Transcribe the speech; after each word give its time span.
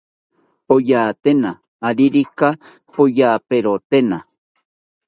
Poyatena 0.67 1.51
aririka 1.87 2.49
poyaperotena 2.93 4.17